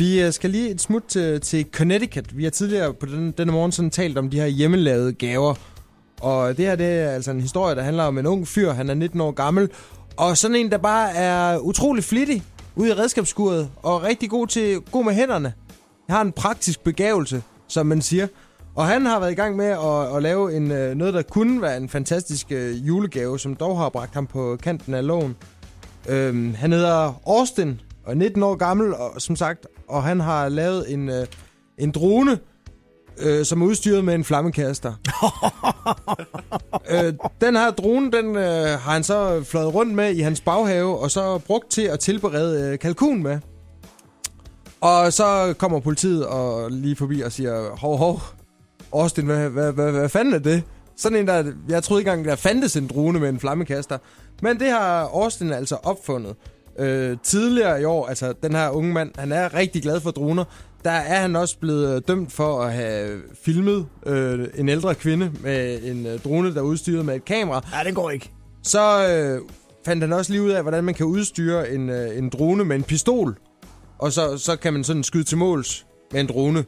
[0.00, 2.36] Vi øh, skal lige et smut til, til Connecticut.
[2.36, 5.54] Vi har tidligere på den, denne morgen sådan talt om de her hjemmelavede gaver.
[6.20, 8.72] Og det her det er altså en historie, der handler om en ung fyr.
[8.72, 9.68] Han er 19 år gammel.
[10.16, 12.42] Og sådan en, der bare er utrolig flittig
[12.76, 13.70] ude i redskabsskuret.
[13.76, 15.52] Og rigtig god, til, god med hænderne.
[16.08, 18.26] Han har en praktisk begævelse, som man siger.
[18.74, 21.62] Og han har været i gang med at, at lave en, øh, noget, der kunne
[21.62, 25.36] være en fantastisk øh, julegave, som dog har bragt ham på kanten af loven.
[26.08, 30.48] Øhm, han hedder Austin og er 19 år gammel, og, som sagt, og han har
[30.48, 31.26] lavet en, øh,
[31.78, 32.38] en drone,
[33.18, 34.92] øh, som er udstyret med en flammekaster.
[36.92, 40.98] øh, den her drone, den øh, har han så fløjet rundt med i hans baghave,
[40.98, 43.38] og så brugt til at tilberede øh, kalkun med.
[44.80, 48.22] Og så kommer politiet og lige forbi og siger, hov, hov,
[48.92, 50.62] Austin, hvad, hvad, hvad, hvad fanden er det?
[50.96, 53.98] Sådan en, der, jeg troede ikke engang, der fandtes en drone med en flammekaster.
[54.42, 56.36] Men det har Austin altså opfundet.
[56.78, 60.44] Øh, tidligere i år, altså den her unge mand, han er rigtig glad for droner.
[60.84, 65.32] Der er han også blevet øh, dømt for at have filmet øh, en ældre kvinde
[65.40, 67.68] med en øh, drone, der er udstyret med et kamera.
[67.78, 68.32] Ja, det går ikke.
[68.62, 69.40] Så øh,
[69.86, 72.76] fandt han også lige ud af, hvordan man kan udstyre en, øh, en drone med
[72.76, 73.36] en pistol.
[73.98, 76.64] Og så, så kan man sådan skyde til måls med en drone.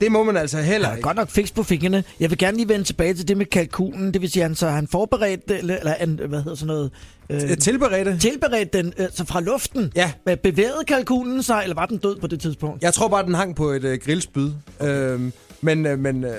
[0.00, 1.02] Det må man altså heller ikke.
[1.02, 2.04] godt nok fix på fingrene.
[2.20, 4.12] Jeg vil gerne lige vende tilbage til det med kalkunen.
[4.14, 6.90] Det vil sige, han så han forberedt, det, eller, eller han, hvad hedder sådan noget?
[7.30, 8.18] Øh, Tilberedte?
[8.18, 9.92] tilberedt den øh, så fra luften.
[9.96, 10.12] Ja.
[10.42, 12.82] Bevægede kalkunen sig, eller var den død på det tidspunkt?
[12.82, 14.50] Jeg tror bare, den hang på et øh, grillspyd.
[14.82, 16.30] Øhm, men øh, men øh,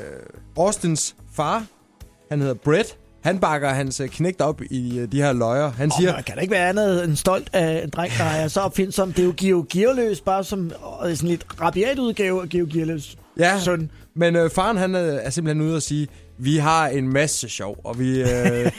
[0.58, 1.64] Austins far,
[2.30, 5.72] han hedder Brett, han bakker hans øh, knægt op i øh, de her løjer.
[5.72, 8.24] Han Oh, siger, man kan da ikke være andet end stolt af en dreng, der
[8.24, 9.14] er så opfindsom.
[9.14, 10.72] Det er jo Geo Gearløs, bare som
[11.08, 13.92] øh, sådan lidt rabiat udgave af Geo Gearløs ja, søn.
[14.14, 17.78] men øh, faren han øh, er simpelthen ude og sige, vi har en masse sjov,
[17.84, 18.28] og vi, øh,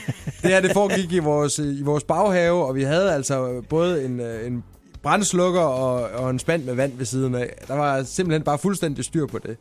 [0.43, 4.21] det her det foregik i vores, i vores baghave, og vi havde altså både en,
[4.21, 4.65] øh, en
[5.03, 7.65] brændslukker og, og en spand med vand ved siden af.
[7.69, 9.57] Der var simpelthen bare fuldstændig styr på det.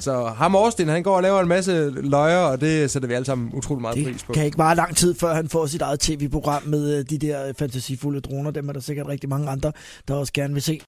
[0.00, 3.24] Så ham Austin, han går og laver en masse løjer, og det sætter vi alle
[3.24, 4.32] sammen utrolig meget pris Det på.
[4.32, 7.52] kan ikke meget lang tid, før han får sit eget tv-program med øh, de der
[7.58, 8.50] fantasifulde droner.
[8.50, 9.72] Dem er der sikkert rigtig mange andre,
[10.08, 10.80] der også gerne vil se.